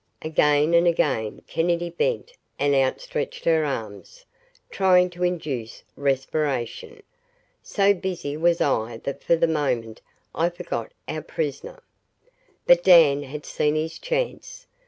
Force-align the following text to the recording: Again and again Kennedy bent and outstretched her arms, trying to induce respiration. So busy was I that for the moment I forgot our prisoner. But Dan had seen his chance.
Again 0.23 0.73
and 0.73 0.87
again 0.87 1.43
Kennedy 1.45 1.91
bent 1.91 2.33
and 2.57 2.73
outstretched 2.73 3.45
her 3.45 3.63
arms, 3.63 4.25
trying 4.71 5.11
to 5.11 5.23
induce 5.23 5.83
respiration. 5.95 7.03
So 7.61 7.93
busy 7.93 8.35
was 8.35 8.61
I 8.61 8.97
that 9.03 9.21
for 9.23 9.35
the 9.35 9.45
moment 9.47 10.01
I 10.33 10.49
forgot 10.49 10.91
our 11.07 11.21
prisoner. 11.21 11.83
But 12.65 12.83
Dan 12.83 13.21
had 13.21 13.45
seen 13.45 13.75
his 13.75 13.99
chance. 13.99 14.65